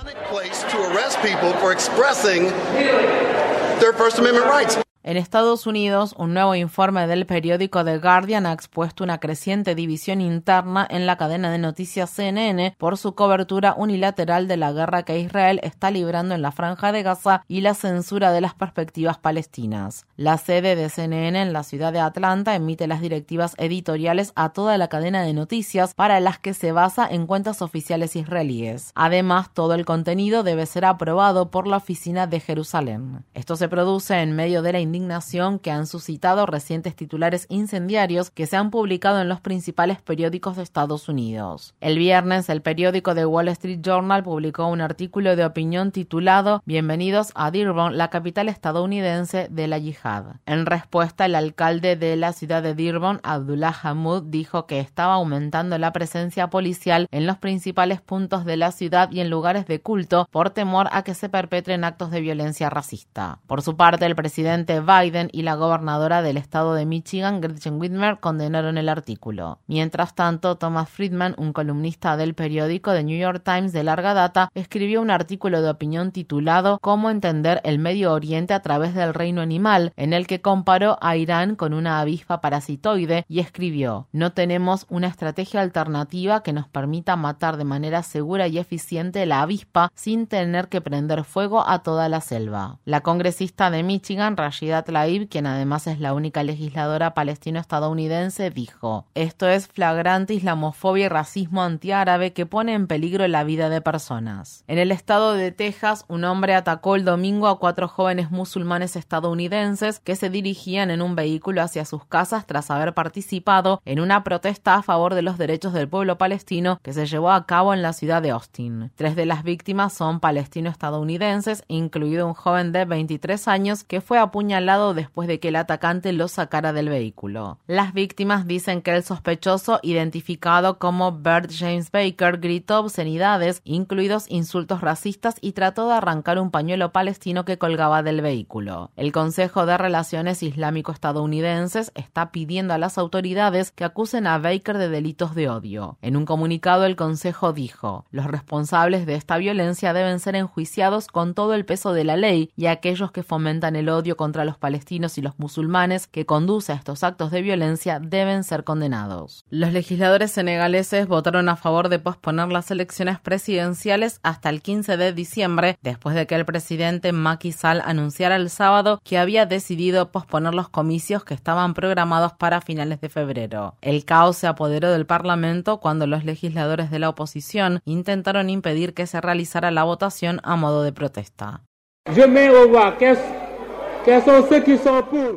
En 5.06 5.18
Estados 5.18 5.68
Unidos, 5.68 6.16
un 6.18 6.34
nuevo 6.34 6.56
informe 6.56 7.08
del 7.08 7.26
periódico 7.26 7.84
The 7.84 7.98
Guardian 7.98 8.46
ha 8.46 8.54
expuesto 8.54 9.04
una 9.04 9.20
creciente 9.20 9.76
división 9.76 10.22
interna 10.22 10.88
en 10.90 11.06
la 11.06 11.18
cadena 11.18 11.52
de 11.52 11.58
noticias 11.58 12.10
CNN 12.10 12.74
por 12.78 12.98
su 12.98 13.14
cobertura 13.14 13.76
unilateral 13.78 14.48
de 14.48 14.56
la 14.56 14.72
guerra 14.72 15.04
que 15.04 15.20
Israel 15.20 15.60
está 15.62 15.92
librando 15.92 16.36
en 16.36 16.42
la 16.42 16.54
franja 16.54 16.94
de 16.94 17.04
Gaza 17.04 17.44
y 17.50 17.60
la 17.60 17.74
censura 17.74 18.32
de 18.32 18.40
las 18.40 18.54
perspectivas 18.54 19.18
palestinas. 19.18 20.06
La 20.16 20.38
sede 20.38 20.78
de 20.78 20.88
CNN 20.88 21.42
en 21.42 21.52
la 21.52 21.64
ciudad 21.64 21.92
de 21.92 22.00
Atlanta 22.00 22.56
emite 22.56 22.88
las 22.88 23.02
directivas 23.02 23.56
editoriales 23.58 24.32
a 24.38 24.54
toda 24.54 24.78
la 24.78 24.88
cadena 24.88 25.24
de 25.24 25.34
noticias 25.34 25.94
para 25.96 26.22
las 26.22 26.40
que 26.40 26.54
se 26.54 26.72
basa 26.72 27.06
en 27.12 27.28
cuentas 27.28 27.62
oficiales 27.62 28.16
israelíes. 28.16 28.94
Además, 28.96 29.50
todo 29.54 29.74
el 29.74 29.84
contenido 29.84 30.44
debe 30.44 30.66
ser 30.66 30.86
aprobado 30.86 31.52
por 31.52 31.68
la 31.68 31.76
oficina 31.76 32.26
de 32.26 32.40
Jerusalén. 32.40 33.26
Esto 33.34 33.58
se 33.58 33.68
produce 33.68 34.22
en 34.22 34.34
medio 34.34 34.62
de 34.62 34.72
la 34.72 34.80
indignación 34.94 35.58
que 35.58 35.72
han 35.72 35.88
suscitado 35.88 36.46
recientes 36.46 36.96
titulares 36.96 37.48
incendiarios 37.50 38.30
que 38.30 38.46
se 38.46 38.58
han 38.58 38.70
publicado 38.70 39.20
en 39.22 39.28
los 39.28 39.42
principales 39.42 40.00
periódicos 40.00 40.56
de 40.56 40.62
Estados 40.62 41.10
Unidos. 41.10 41.74
El 41.82 41.98
viernes, 41.98 42.48
el 42.50 42.62
periódico 42.62 43.16
The 43.16 43.26
Wall 43.26 43.48
Street 43.48 43.80
Journal 43.82 44.22
publicó 44.22 44.68
un 44.68 44.82
artículo 44.82 45.36
de 45.36 45.46
opinión 45.46 45.92
titulado 45.92 46.62
Bienvenidos 46.66 47.32
a 47.34 47.50
Dearborn, 47.50 47.98
la 47.98 48.12
capital 48.12 48.50
estadounidense 48.50 49.48
de 49.50 49.68
la 49.68 49.80
yihad. 49.80 50.36
En 50.46 50.68
respuesta, 50.68 51.26
el 51.26 51.34
alcalde 51.34 51.96
de 51.96 52.16
la 52.16 52.32
ciudad 52.32 52.62
de 52.62 52.76
Dearborn, 52.76 53.20
Abdullah 53.24 53.76
Hamoud, 53.82 54.24
dijo 54.28 54.68
que 54.68 54.80
estaba 54.80 55.16
aumentando 55.16 55.80
la 55.80 55.92
presencia 55.92 56.52
policial 56.52 57.08
en 57.10 57.26
los 57.26 57.38
principales 57.38 58.00
puntos 58.00 58.46
de 58.46 58.58
la 58.58 58.72
ciudad 58.72 59.12
y 59.12 59.22
en 59.22 59.32
lugares 59.32 59.66
de 59.66 59.82
culto 59.82 60.28
por 60.30 60.52
temor 60.52 60.88
a 60.92 61.04
que 61.04 61.16
se 61.16 61.30
perpetren 61.30 61.84
actos 61.84 62.12
de 62.12 62.22
violencia 62.22 62.70
racista. 62.70 63.40
Por 63.48 63.64
su 63.64 63.76
parte, 63.76 64.06
el 64.06 64.16
presidente 64.16 64.83
Biden 64.84 65.30
y 65.32 65.42
la 65.42 65.56
gobernadora 65.56 66.22
del 66.22 66.38
estado 66.38 66.74
de 66.76 66.86
Michigan, 66.86 67.42
Gretchen 67.42 67.80
Whitmer, 67.80 68.20
condenaron 68.20 68.78
el 68.78 68.90
artículo. 68.90 69.60
Mientras 69.68 70.16
tanto, 70.16 70.56
Thomas 70.58 70.90
Friedman, 70.90 71.36
un 71.38 71.54
columnista 71.54 72.18
del 72.18 72.36
periódico 72.36 72.94
The 72.94 73.04
New 73.04 73.18
York 73.18 73.42
Times 73.44 73.74
de 73.74 73.84
larga 73.84 74.14
data, 74.14 74.50
escribió 74.54 75.02
un 75.02 75.12
artículo 75.12 75.62
de 75.62 75.70
opinión 75.70 76.12
titulado 76.12 76.80
Cómo 76.80 77.10
entender 77.10 77.62
el 77.64 77.80
Medio 77.80 78.14
Oriente 78.14 78.54
a 78.54 78.62
través 78.62 78.94
del 78.94 79.14
reino 79.14 79.42
animal, 79.42 79.94
en 79.96 80.14
el 80.14 80.28
que 80.28 80.42
comparó 80.42 80.98
a 81.02 81.16
Irán 81.18 81.56
con 81.56 81.74
una 81.74 82.00
avispa 82.00 82.42
parasitoide 82.42 83.26
y 83.28 83.40
escribió 83.40 84.08
No 84.12 84.34
tenemos 84.34 84.86
una 84.90 85.08
estrategia 85.08 85.62
alternativa 85.62 86.44
que 86.44 86.54
nos 86.54 86.68
permita 86.68 87.16
matar 87.16 87.58
de 87.58 87.64
manera 87.64 88.04
segura 88.04 88.48
y 88.48 88.58
eficiente 88.58 89.26
la 89.26 89.42
avispa 89.42 89.92
sin 89.96 90.28
tener 90.28 90.68
que 90.68 90.82
prender 90.82 91.24
fuego 91.24 91.68
a 91.68 91.84
toda 91.84 92.10
la 92.10 92.22
selva. 92.22 92.80
La 92.86 93.02
congresista 93.02 93.70
de 93.70 93.84
Michigan, 93.84 94.38
Rashida 94.38 94.73
Tlaib, 94.82 95.30
quien 95.30 95.46
además 95.46 95.86
es 95.86 96.00
la 96.00 96.14
única 96.14 96.42
legisladora 96.42 97.14
palestino-estadounidense, 97.14 98.50
dijo, 98.50 99.06
esto 99.14 99.48
es 99.48 99.68
flagrante 99.68 100.34
islamofobia 100.34 101.06
y 101.06 101.10
racismo 101.10 101.62
antiárabe 101.62 102.34
que 102.34 102.48
pone 102.48 102.74
en 102.74 102.88
peligro 102.88 103.28
la 103.28 103.44
vida 103.44 103.70
de 103.70 103.82
personas. 103.82 104.64
En 104.68 104.80
el 104.80 104.92
estado 104.92 105.34
de 105.34 105.52
Texas, 105.52 106.06
un 106.08 106.24
hombre 106.24 106.56
atacó 106.56 106.96
el 106.96 107.06
domingo 107.06 107.48
a 107.48 107.60
cuatro 107.60 107.88
jóvenes 107.88 108.32
musulmanes 108.32 108.96
estadounidenses 108.96 110.00
que 110.00 110.16
se 110.16 110.30
dirigían 110.30 110.90
en 110.90 111.02
un 111.02 111.16
vehículo 111.16 111.62
hacia 111.62 111.86
sus 111.86 112.06
casas 112.06 112.46
tras 112.48 112.72
haber 112.72 112.94
participado 112.94 113.82
en 113.86 114.00
una 114.00 114.24
protesta 114.24 114.76
a 114.76 114.82
favor 114.82 115.14
de 115.14 115.22
los 115.22 115.38
derechos 115.38 115.74
del 115.74 115.88
pueblo 115.88 116.18
palestino 116.18 116.80
que 116.82 116.94
se 116.94 117.06
llevó 117.06 117.32
a 117.32 117.46
cabo 117.46 117.74
en 117.74 117.82
la 117.82 117.94
ciudad 117.94 118.22
de 118.22 118.32
Austin. 118.32 118.92
Tres 118.96 119.16
de 119.16 119.26
las 119.26 119.44
víctimas 119.44 119.94
son 119.94 120.20
palestino-estadounidenses, 120.20 121.64
incluido 121.68 122.28
un 122.28 122.34
joven 122.34 122.72
de 122.72 122.86
23 122.86 123.48
años 123.48 123.84
que 123.84 124.02
fue 124.02 124.20
apuñalado 124.20 124.63
después 124.94 125.28
de 125.28 125.40
que 125.40 125.50
el 125.50 125.58
atacante 125.58 126.14
lo 126.14 126.28
sacara 126.28 126.74
del 126.74 126.90
vehículo. 126.90 127.60
Las 127.68 127.94
víctimas 127.94 128.48
dicen 128.48 128.82
que 128.82 128.96
el 128.96 129.04
sospechoso, 129.04 129.80
identificado 129.84 130.80
como 130.80 131.12
Bert 131.12 131.52
James 131.54 131.92
Baker, 131.92 132.40
gritó 132.40 132.80
obscenidades, 132.80 133.62
incluidos 133.66 134.26
insultos 134.30 134.82
racistas, 134.82 135.36
y 135.42 135.52
trató 135.52 135.88
de 135.88 135.96
arrancar 135.96 136.40
un 136.40 136.50
pañuelo 136.50 136.92
palestino 136.92 137.46
que 137.46 137.58
colgaba 137.58 138.04
del 138.04 138.22
vehículo. 138.22 138.92
El 138.96 139.12
Consejo 139.12 139.66
de 139.66 139.78
Relaciones 139.78 140.42
Islámico-Estadounidenses 140.42 141.92
está 141.94 142.32
pidiendo 142.32 142.74
a 142.74 142.78
las 142.78 142.98
autoridades 142.98 143.72
que 143.72 143.84
acusen 143.84 144.28
a 144.28 144.38
Baker 144.38 144.78
de 144.78 144.90
delitos 144.90 145.36
de 145.36 145.50
odio. 145.50 145.98
En 146.02 146.16
un 146.16 146.26
comunicado, 146.26 146.86
el 146.86 146.96
Consejo 146.96 147.54
dijo: 147.54 148.06
Los 148.12 148.26
responsables 148.26 149.06
de 149.06 149.16
esta 149.16 149.38
violencia 149.38 149.94
deben 149.94 150.20
ser 150.20 150.36
enjuiciados 150.36 151.08
con 151.08 151.34
todo 151.34 151.54
el 151.54 151.66
peso 151.66 151.94
de 151.94 152.06
la 152.06 152.16
ley 152.16 152.52
y 152.56 152.68
aquellos 152.68 153.12
que 153.12 153.24
fomentan 153.24 153.76
el 153.76 153.90
odio 153.90 154.18
contra 154.18 154.46
los 154.46 154.53
palestinos 154.58 155.18
y 155.18 155.22
los 155.22 155.38
musulmanes 155.40 156.08
que 156.08 156.26
conduce 156.26 156.72
a 156.72 156.76
estos 156.76 157.04
actos 157.04 157.32
de 157.32 157.42
violencia 157.42 158.00
deben 158.00 158.44
ser 158.44 158.64
condenados. 158.64 159.46
Los 159.50 159.74
legisladores 159.74 160.32
senegaleses 160.32 161.08
votaron 161.08 161.50
a 161.50 161.56
favor 161.56 161.90
de 161.90 162.00
posponer 162.00 162.50
las 162.50 162.72
elecciones 162.72 163.20
presidenciales 163.20 164.20
hasta 164.24 164.50
el 164.50 164.62
15 164.62 164.98
de 164.98 165.14
diciembre, 165.14 165.78
después 165.82 166.16
de 166.16 166.28
que 166.28 166.36
el 166.36 166.46
presidente 166.46 167.12
Macky 167.12 167.52
Sall 167.52 167.82
anunciara 167.86 168.36
el 168.36 168.50
sábado 168.50 169.02
que 169.04 169.18
había 169.18 169.46
decidido 169.46 170.12
posponer 170.12 170.54
los 170.54 170.70
comicios 170.70 171.24
que 171.24 171.34
estaban 171.34 171.74
programados 171.74 172.34
para 172.34 172.62
finales 172.62 173.02
de 173.02 173.10
febrero. 173.10 173.76
El 173.82 174.06
caos 174.06 174.38
se 174.38 174.48
apoderó 174.48 174.92
del 174.92 175.06
Parlamento 175.06 175.80
cuando 175.80 176.08
los 176.08 176.26
legisladores 176.26 176.92
de 176.92 177.00
la 177.00 177.10
oposición 177.10 177.82
intentaron 177.86 178.50
impedir 178.50 178.94
que 178.94 179.08
se 179.08 179.22
realizara 179.22 179.72
la 179.72 179.84
votación 179.84 180.40
a 180.44 180.56
modo 180.56 180.84
de 180.84 180.94
protesta. 180.94 181.62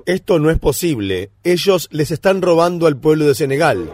Esto 0.06 0.38
no 0.38 0.50
es 0.50 0.58
posible. 0.58 1.30
Ellos 1.44 1.88
les 1.92 2.10
están 2.10 2.42
robando 2.42 2.86
al 2.86 2.96
pueblo 2.96 3.26
de 3.26 3.34
Senegal. 3.34 3.90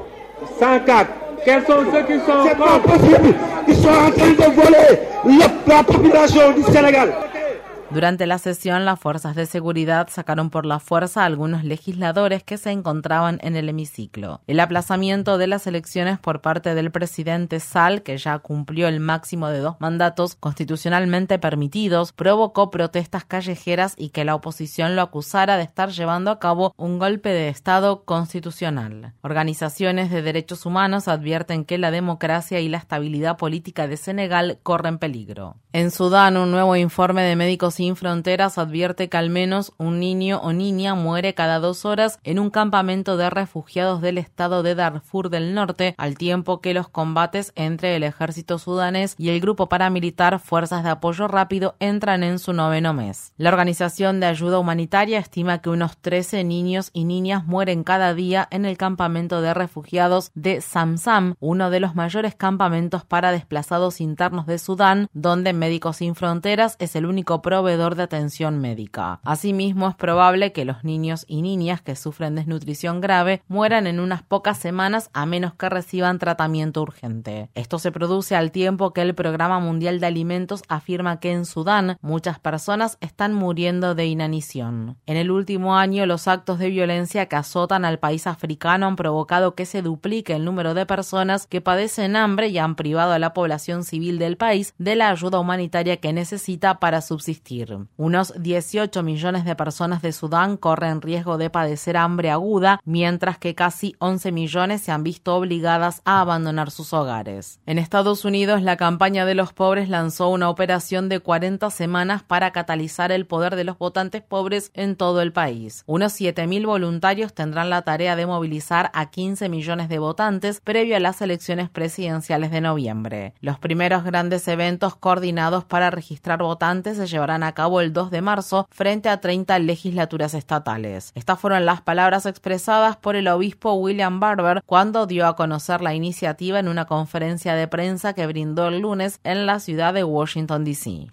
Durante 7.93 8.27
la 8.27 8.39
sesión, 8.39 8.87
las 8.87 8.99
fuerzas 8.99 9.37
de 9.37 9.45
seguridad 9.45 10.09
sacaron 10.11 10.49
por 10.49 10.65
la 10.65 10.81
fuerza 10.81 11.23
a 11.23 11.27
algunos 11.27 11.63
legisladores 11.63 12.43
que 12.43 12.57
se 12.57 12.71
encontraban 12.71 13.39
en 13.43 13.55
el 13.55 13.69
hemiciclo. 13.69 14.41
El 14.47 14.61
aplazamiento 14.61 15.37
de 15.37 15.47
las 15.47 15.67
elecciones 15.67 16.19
por 16.19 16.41
parte 16.41 16.75
del 16.75 16.91
presidente 16.91 17.61
Sal, 17.61 18.03
que 18.03 18.17
ya 18.17 18.39
cumplió 18.39 18.89
el 18.89 18.99
máximo 18.99 19.49
de 19.49 19.59
dos 19.59 19.77
mandatos 19.79 20.37
constitucionalmente 20.37 21.39
permitidos, 21.39 22.13
provocó 22.13 22.71
protestas 22.71 23.27
callejeras 23.27 23.93
y 23.99 24.09
que 24.09 24.25
la 24.25 24.37
oposición 24.37 24.97
lo 24.97 25.03
acusara 25.03 25.59
de 25.59 25.65
estar 25.65 25.91
llevando 25.91 26.31
a 26.31 26.39
cabo 26.39 26.73
un 26.79 26.99
golpe 26.99 27.29
de 27.29 27.49
Estado 27.49 28.05
constitucional. 28.05 29.13
Organizaciones 29.21 30.11
de 30.11 30.23
derechos 30.23 30.65
humanos 30.65 31.09
advierten 31.09 31.67
que 31.67 31.77
la 31.77 31.91
democracia 31.91 32.59
y 32.61 32.71
la 32.71 32.79
estabilidad 32.79 33.37
política 33.37 33.87
de 33.87 33.99
Senegal 33.99 34.61
corren 34.63 34.97
peligro. 34.97 35.57
En 35.75 35.91
Sudán, 35.91 36.39
un 36.39 36.51
nuevo 36.51 36.75
informe 36.77 37.23
de 37.23 37.37
médicos 37.37 37.82
sin 37.83 37.97
Fronteras 37.97 38.59
advierte 38.59 39.09
que 39.09 39.17
al 39.17 39.29
menos 39.29 39.73
un 39.77 39.99
niño 39.99 40.39
o 40.45 40.53
niña 40.53 40.95
muere 40.95 41.35
cada 41.35 41.59
dos 41.59 41.85
horas 41.85 42.21
en 42.23 42.39
un 42.39 42.49
campamento 42.49 43.17
de 43.17 43.29
refugiados 43.29 44.01
del 44.01 44.19
estado 44.19 44.63
de 44.63 44.77
Darfur 44.77 45.31
del 45.31 45.53
Norte, 45.53 45.97
al 45.99 46.17
tiempo 46.17 46.61
que 46.61 46.75
los 46.75 46.89
combates 46.89 47.51
entre 47.57 47.97
el 47.97 48.05
ejército 48.05 48.61
sudanés 48.61 49.17
y 49.19 49.31
el 49.31 49.41
grupo 49.41 49.69
paramilitar 49.69 50.39
Fuerzas 50.39 50.85
de 50.85 50.91
Apoyo 50.91 51.27
Rápido 51.27 51.75
entran 51.81 52.23
en 52.23 52.39
su 52.39 52.53
noveno 52.53 52.95
mes. 52.95 53.33
La 53.37 53.49
organización 53.49 54.21
de 54.21 54.27
ayuda 54.27 54.61
humanitaria 54.61 55.19
estima 55.19 55.59
que 55.59 55.71
unos 55.71 55.99
13 55.99 56.45
niños 56.45 56.91
y 56.93 57.03
niñas 57.03 57.45
mueren 57.47 57.83
cada 57.83 58.15
día 58.15 58.47
en 58.53 58.65
el 58.65 58.79
campamento 58.79 59.43
de 59.43 59.55
refugiados 59.55 60.31
de 60.37 60.61
Samsam, 60.61 61.35
uno 61.41 61.69
de 61.69 61.81
los 61.81 61.97
mayores 61.97 62.37
campamentos 62.37 63.05
para 63.05 63.33
desplazados 63.33 64.01
internos 64.01 64.47
de 64.47 64.59
Sudán, 64.59 65.09
donde 65.13 65.53
Médicos 65.53 65.97
Sin 65.97 66.15
Fronteras 66.15 66.77
es 66.79 66.95
el 66.95 67.07
único 67.07 67.43
proveedor 67.43 67.72
de 67.77 68.03
atención 68.03 68.61
médica. 68.61 69.21
Asimismo, 69.25 69.89
es 69.89 69.95
probable 69.95 70.53
que 70.53 70.65
los 70.65 70.85
niños 70.85 71.25
y 71.27 71.43
niñas 71.43 71.81
que 71.81 71.97
sufren 71.97 72.35
desnutrición 72.35 73.01
grave 73.01 73.43
mueran 73.49 73.87
en 73.87 74.01
unas 74.01 74.23
pocas 74.23 74.59
semanas 74.59 75.11
a 75.13 75.27
menos 75.27 75.55
que 75.55 75.69
reciban 75.69 76.19
tratamiento 76.19 76.83
urgente. 76.83 77.49
Esto 77.55 77.79
se 77.79 77.93
produce 77.93 78.37
al 78.37 78.53
tiempo 78.53 78.93
que 78.93 79.03
el 79.03 79.15
Programa 79.15 79.59
Mundial 79.61 80.01
de 80.01 80.07
Alimentos 80.07 80.63
afirma 80.69 81.19
que 81.19 81.33
en 81.33 81.47
Sudán 81.47 81.97
muchas 82.03 82.39
personas 82.39 82.99
están 83.01 83.33
muriendo 83.33 83.95
de 83.95 84.07
inanición. 84.07 84.97
En 85.07 85.17
el 85.17 85.31
último 85.31 85.77
año, 85.77 86.05
los 86.07 86.29
actos 86.29 86.59
de 86.59 86.69
violencia 86.69 87.27
que 87.27 87.37
azotan 87.37 87.85
al 87.85 87.99
país 87.99 88.27
africano 88.27 88.87
han 88.87 88.97
provocado 88.97 89.55
que 89.55 89.67
se 89.67 89.83
duplique 89.83 90.35
el 90.35 90.45
número 90.45 90.75
de 90.75 90.87
personas 90.87 91.47
que 91.47 91.61
padecen 91.61 92.17
hambre 92.17 92.49
y 92.49 92.59
han 92.59 92.75
privado 92.75 93.13
a 93.13 93.19
la 93.19 93.33
población 93.33 93.85
civil 93.85 94.19
del 94.19 94.37
país 94.37 94.75
de 94.79 94.97
la 94.97 95.11
ayuda 95.11 95.39
humanitaria 95.39 95.97
que 95.99 96.13
necesita 96.13 96.79
para 96.79 97.01
subsistir. 97.01 97.62
Unos 97.97 98.33
18 98.41 99.03
millones 99.03 99.45
de 99.45 99.57
personas 99.57 100.03
de 100.03 100.13
Sudán 100.13 100.57
corren 100.57 101.03
riesgo 101.03 101.39
de 101.39 101.51
padecer 101.51 101.97
hambre 101.97 102.31
aguda, 102.31 102.81
mientras 102.85 103.39
que 103.39 103.55
casi 103.55 103.95
11 103.99 104.33
millones 104.33 104.83
se 104.83 104.93
han 104.93 105.03
visto 105.03 105.37
obligadas 105.37 106.03
a 106.05 106.21
abandonar 106.21 106.71
sus 106.71 106.93
hogares. 106.93 107.61
En 107.67 107.79
Estados 107.79 108.25
Unidos, 108.25 108.63
la 108.63 108.77
campaña 108.77 109.25
de 109.25 109.35
los 109.35 109.53
pobres 109.53 109.89
lanzó 109.89 110.29
una 110.29 110.49
operación 110.49 111.09
de 111.09 111.21
40 111.21 111.71
semanas 111.71 112.23
para 112.23 112.51
catalizar 112.53 113.13
el 113.13 113.27
poder 113.27 113.57
de 113.57 113.65
los 113.65 113.79
votantes 113.79 114.23
pobres 114.23 114.71
en 114.75 114.97
todo 114.97 115.23
el 115.23 115.33
país. 115.33 115.85
Unos 115.87 116.21
7.000 116.21 116.67
voluntarios 116.67 117.35
tendrán 117.35 117.71
la 117.71 117.83
tarea 117.83 118.17
de 118.17 118.27
movilizar 118.27 118.91
a 118.95 119.11
15 119.11 119.49
millones 119.49 119.89
de 119.89 119.99
votantes 119.99 120.61
previo 120.61 120.97
a 120.97 121.01
las 121.01 121.21
elecciones 121.23 121.69
presidenciales 121.69 122.51
de 122.51 122.61
noviembre. 122.61 123.35
Los 123.41 123.59
primeros 123.59 124.05
grandes 124.05 124.47
eventos 124.49 124.97
coordinados 124.97 125.65
para 125.65 125.91
registrar 125.91 126.43
votantes 126.43 126.97
se 126.97 127.07
llevarán 127.07 127.42
a 127.43 127.53
cabo 127.53 127.81
el 127.81 127.93
2 127.93 128.11
de 128.11 128.23
marzo 128.23 128.67
frente 128.71 129.09
a 129.09 129.21
30 129.21 129.59
legislaturas 129.61 130.35
estatales. 130.35 131.13
Estas 131.15 131.39
fueron 131.39 131.67
las 131.67 131.81
palabras 131.81 132.27
expresadas 132.27 132.97
por 132.97 133.17
el 133.17 133.29
obispo 133.29 133.75
William 133.75 134.21
Barber 134.21 134.63
cuando 134.67 135.07
dio 135.07 135.27
a 135.27 135.37
conocer 135.37 135.81
la 135.81 135.95
iniciativa 135.95 136.59
en 136.59 136.69
una 136.69 136.87
conferencia 136.87 137.55
de 137.55 137.69
prensa 137.69 138.13
que 138.15 138.27
brindó 138.27 138.69
el 138.69 138.81
lunes 138.81 139.21
en 139.25 139.47
la 139.47 139.61
ciudad 139.61 139.95
de 139.95 140.05
Washington, 140.05 140.65
D.C. 140.65 141.09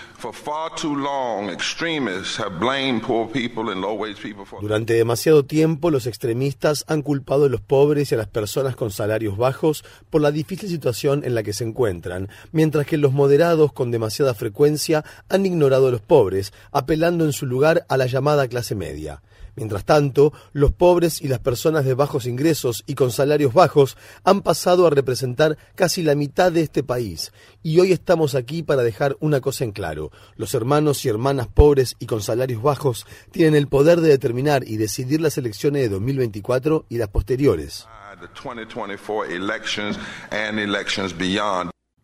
Durante 4.62 4.94
demasiado 4.94 5.46
tiempo, 5.46 5.92
los 5.92 6.08
extremistas 6.08 6.86
han 6.88 7.02
culpado 7.02 7.46
a 7.46 7.50
los 7.50 7.62
pobres 7.62 8.12
y 8.12 8.16
a 8.16 8.18
las 8.18 8.28
personas 8.28 8.76
con 8.76 8.92
salarios 8.92 9.38
bajos 9.38 9.84
por 10.10 10.22
la 10.22 10.32
difícil 10.32 10.70
situación 10.70 11.24
en 11.24 11.36
la 11.36 11.44
que 11.44 11.54
se 11.54 11.64
encuentran, 11.64 12.30
mientras 12.52 12.86
que 12.86 12.98
los 12.98 13.14
moderados 13.14 13.74
con 13.74 13.92
demasiada 13.92 14.34
frecuencia 14.34 15.04
han 15.30 15.46
ignorado 15.46 15.88
a 15.88 15.92
los 15.92 16.02
pobres 16.02 16.19
apelando 16.72 17.26
en 17.26 17.34
su 17.34 17.46
lugar 17.46 17.86
a 17.88 17.98
la 17.98 18.06
llamada 18.06 18.48
clase 18.48 18.76
media. 18.76 19.22
Mientras 19.56 19.84
tanto, 19.84 20.32
los 20.54 20.72
pobres 20.72 21.22
y 21.22 21.28
las 21.28 21.40
personas 21.40 21.84
de 21.84 21.94
bajos 21.94 22.26
ingresos 22.26 22.84
y 22.88 22.96
con 22.96 23.12
salarios 23.12 23.54
bajos 23.54 23.98
han 24.24 24.42
pasado 24.42 24.88
a 24.88 24.90
representar 24.90 25.58
casi 25.76 26.02
la 26.02 26.16
mitad 26.16 26.52
de 26.52 26.62
este 26.62 26.82
país. 26.82 27.34
Y 27.62 27.80
hoy 27.80 27.92
estamos 27.92 28.36
aquí 28.36 28.64
para 28.64 28.84
dejar 28.84 29.18
una 29.20 29.42
cosa 29.42 29.66
en 29.66 29.72
claro. 29.72 30.12
Los 30.38 30.54
hermanos 30.54 31.04
y 31.04 31.10
hermanas 31.10 31.48
pobres 31.48 31.96
y 32.00 32.06
con 32.06 32.22
salarios 32.22 32.62
bajos 32.62 33.06
tienen 33.32 33.56
el 33.56 33.68
poder 33.68 34.00
de 34.00 34.10
determinar 34.10 34.64
y 34.66 34.78
decidir 34.78 35.20
las 35.20 35.38
elecciones 35.38 35.82
de 35.82 35.90
2024 35.90 36.86
y 36.88 36.98
las 36.98 37.10
posteriores. 37.10 37.86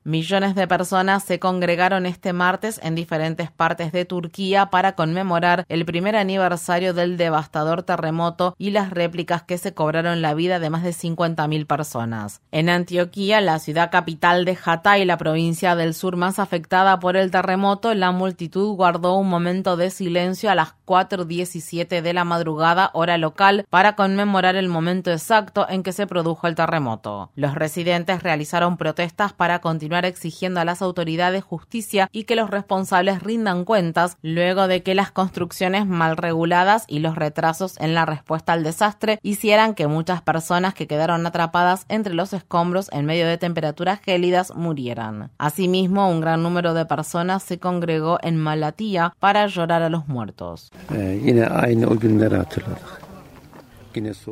Millones 0.08 0.54
de 0.54 0.68
personas 0.68 1.24
se 1.24 1.40
congregaron 1.40 2.06
este 2.06 2.32
martes 2.32 2.80
en 2.84 2.94
diferentes 2.94 3.50
partes 3.50 3.92
de 3.92 4.06
Turquía 4.06 4.68
para 4.68 4.94
conmemorar 4.94 5.66
el 5.68 5.84
primer 5.84 6.16
aniversario 6.16 6.94
del 6.94 7.18
devastador 7.18 7.82
terremoto 7.82 8.54
y 8.60 8.70
las 8.70 8.92
réplicas 8.92 9.42
que 9.42 9.58
se 9.58 9.74
cobraron 9.74 10.22
la 10.22 10.36
vida 10.36 10.60
de 10.60 10.70
más 10.70 10.84
de 10.84 10.92
50.000 10.92 11.66
personas. 11.66 12.42
En 12.52 12.70
Antioquía, 12.70 13.42
la 13.42 13.58
ciudad 13.58 13.90
capital 13.90 14.46
de 14.46 14.56
Hatay, 14.64 15.06
la 15.06 15.18
provincia 15.18 15.76
del 15.76 15.96
sur 15.96 16.18
más 16.18 16.38
afectada 16.38 17.00
por 17.00 17.18
el 17.18 17.32
terremoto, 17.32 17.92
la 17.96 18.12
multitud 18.12 18.76
guardó 18.76 19.16
un 19.16 19.28
momento 19.28 19.76
de 19.76 19.90
silencio 19.90 20.52
a 20.52 20.56
las 20.56 20.76
4.17 20.86 22.04
de 22.04 22.14
la 22.14 22.26
madrugada 22.26 22.92
hora 22.94 23.18
local 23.18 23.66
para 23.72 23.96
conmemorar 23.96 24.56
el 24.56 24.70
momento 24.70 25.12
exacto 25.12 25.66
en 25.68 25.82
que 25.82 25.94
se 25.94 26.06
produjo 26.06 26.46
el 26.46 26.54
terremoto. 26.54 27.32
Los 27.34 27.56
residentes 27.56 28.22
realizaron 28.22 28.78
protestas 28.78 29.34
para 29.34 29.62
continuar 29.62 29.95
exigiendo 30.04 30.60
a 30.60 30.66
las 30.66 30.82
autoridades 30.82 31.46
justicia 31.46 32.10
y 32.12 32.26
que 32.26 32.36
los 32.36 32.50
responsables 32.50 33.24
rindan 33.24 33.64
cuentas 33.64 34.18
luego 34.22 34.68
de 34.68 34.84
que 34.84 34.96
las 34.96 35.12
construcciones 35.12 35.86
mal 35.88 36.18
reguladas 36.18 36.84
y 36.90 37.00
los 37.00 37.16
retrasos 37.16 37.80
en 37.80 37.94
la 37.94 38.06
respuesta 38.06 38.52
al 38.52 38.64
desastre 38.64 39.20
hicieran 39.24 39.76
que 39.76 39.88
muchas 39.88 40.22
personas 40.22 40.74
que 40.74 40.88
quedaron 40.88 41.26
atrapadas 41.26 41.86
entre 41.88 42.14
los 42.14 42.34
escombros 42.34 42.90
en 42.92 43.06
medio 43.06 43.28
de 43.28 43.38
temperaturas 43.38 44.02
gélidas 44.02 44.54
murieran. 44.56 45.32
Asimismo, 45.38 46.10
un 46.10 46.20
gran 46.20 46.44
número 46.44 46.74
de 46.74 46.86
personas 46.86 47.44
se 47.44 47.60
congregó 47.60 48.18
en 48.22 48.38
Malatía 48.38 49.14
para 49.20 49.48
llorar 49.48 49.84
a 49.84 49.90
los 49.90 50.08
muertos. 50.08 50.72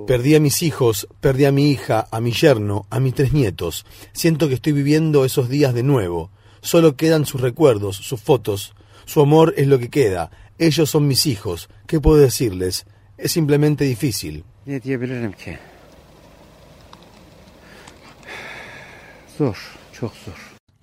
Perdí 0.06 0.36
a 0.36 0.40
mis 0.40 0.64
hijos, 0.64 1.08
perdí 1.20 1.46
a 1.46 1.52
mi 1.52 1.72
hija, 1.72 2.08
a 2.12 2.22
mi 2.22 2.32
yerno, 2.32 2.86
a 2.90 3.00
mis 3.00 3.14
tres 3.14 3.34
nietos. 3.34 3.86
Siento 4.12 4.48
que 4.48 4.56
estoy 4.56 4.74
viviendo 4.74 5.26
esos 5.26 5.50
días 5.50 5.74
de 5.74 5.84
nuevo. 5.84 6.32
Solo 6.62 6.96
quedan 6.96 7.26
sus 7.26 7.42
recuerdos, 7.42 7.98
sus 7.98 8.22
fotos. 8.22 8.74
Su 9.06 9.22
amor 9.22 9.54
es 9.58 9.68
lo 9.68 9.80
que 9.80 9.90
queda. 9.90 10.32
Ellos 10.58 10.90
son 10.90 11.08
mis 11.08 11.26
hijos. 11.26 11.70
¿Qué 11.88 12.00
puedo 12.00 12.18
decirles? 12.18 12.86
Es 13.18 13.32
simplemente 13.32 13.84
difícil. 13.86 14.44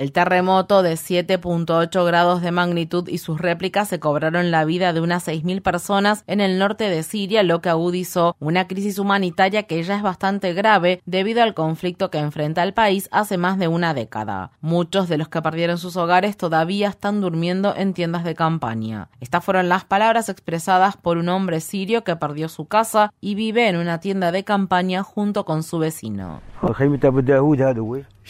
El 0.01 0.13
terremoto 0.13 0.83
de 0.83 0.95
7.8 0.95 2.07
grados 2.07 2.41
de 2.41 2.53
magnitud 2.53 3.07
y 3.07 3.19
sus 3.19 3.39
réplicas 3.39 3.87
se 3.87 4.01
cobraron 4.01 4.51
la 4.51 4.65
vida 4.65 4.95
de 4.95 5.03
unas 5.03 5.29
6.000 5.29 5.61
personas 5.61 6.25
en 6.27 6.41
el 6.41 6.59
norte 6.59 6.89
de 6.89 7.03
Siria, 7.03 7.43
lo 7.43 7.61
que 7.61 7.69
agudizó 7.69 8.35
una 8.41 8.67
crisis 8.67 8.99
humanitaria 8.99 9.65
que 9.65 9.83
ya 9.83 9.97
es 9.97 10.03
bastante 10.03 10.55
grave 10.55 11.03
debido 11.05 11.43
al 11.43 11.53
conflicto 11.53 12.11
que 12.11 12.17
enfrenta 12.17 12.63
el 12.63 12.73
país 12.73 13.11
hace 13.13 13.37
más 13.37 13.59
de 13.59 13.69
una 13.69 13.93
década. 13.93 14.53
Muchos 14.63 15.07
de 15.11 15.19
los 15.19 15.29
que 15.29 15.43
perdieron 15.43 15.77
sus 15.77 15.99
hogares 15.99 16.39
todavía 16.39 16.89
están 16.89 17.21
durmiendo 17.21 17.75
en 17.77 17.93
tiendas 17.93 18.25
de 18.25 18.35
campaña. 18.35 19.11
Estas 19.21 19.45
fueron 19.45 19.69
las 19.69 19.85
palabras 19.85 20.31
expresadas 20.31 20.97
por 20.97 21.19
un 21.19 21.29
hombre 21.29 21.61
sirio 21.61 22.05
que 22.05 22.17
perdió 22.17 22.49
su 22.49 22.65
casa 22.65 23.13
y 23.21 23.35
vive 23.35 23.69
en 23.69 23.77
una 23.77 24.01
tienda 24.01 24.33
de 24.33 24.45
campaña 24.45 25.03
junto 25.03 25.45
con 25.45 25.63
su 25.63 25.79
vecino. 25.79 26.41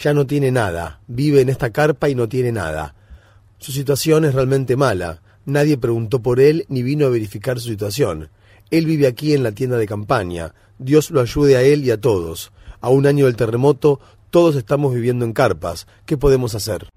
Ya 0.01 0.15
no 0.15 0.25
tiene 0.25 0.49
nada, 0.49 0.99
vive 1.05 1.41
en 1.41 1.49
esta 1.49 1.69
carpa 1.69 2.09
y 2.09 2.15
no 2.15 2.27
tiene 2.27 2.51
nada. 2.51 2.95
Su 3.59 3.71
situación 3.71 4.25
es 4.25 4.33
realmente 4.33 4.75
mala. 4.75 5.21
Nadie 5.45 5.77
preguntó 5.77 6.23
por 6.23 6.39
él 6.39 6.65
ni 6.69 6.81
vino 6.81 7.05
a 7.05 7.09
verificar 7.09 7.59
su 7.59 7.69
situación. 7.69 8.29
Él 8.71 8.87
vive 8.87 9.05
aquí 9.05 9.35
en 9.35 9.43
la 9.43 9.51
tienda 9.51 9.77
de 9.77 9.85
campaña. 9.85 10.55
Dios 10.79 11.11
lo 11.11 11.21
ayude 11.21 11.55
a 11.55 11.61
él 11.61 11.83
y 11.83 11.91
a 11.91 12.01
todos. 12.01 12.51
A 12.79 12.89
un 12.89 13.05
año 13.05 13.25
del 13.25 13.35
terremoto, 13.35 13.99
todos 14.31 14.55
estamos 14.55 14.91
viviendo 14.91 15.23
en 15.23 15.33
carpas. 15.33 15.85
¿Qué 16.07 16.17
podemos 16.17 16.55
hacer? 16.55 16.89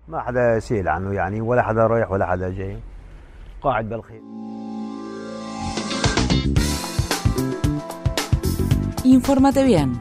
Infórmate 9.04 9.62
bien 9.62 10.00